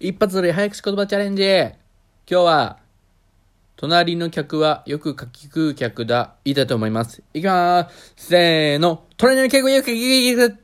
[0.00, 1.76] 一発で早口言葉チャレンジ今
[2.26, 2.78] 日は、
[3.76, 6.34] 隣の客はよくかき食う客だ。
[6.44, 7.22] いいたと思います。
[7.32, 8.14] いきまーす。
[8.16, 9.04] せーの。
[9.16, 10.63] 隣の客はよくかき食う客